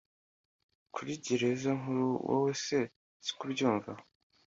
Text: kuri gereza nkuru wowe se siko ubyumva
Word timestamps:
kuri 0.93 1.11
gereza 1.25 1.69
nkuru 1.79 2.05
wowe 2.27 2.51
se 2.65 2.79
siko 3.25 3.41
ubyumva 3.47 3.91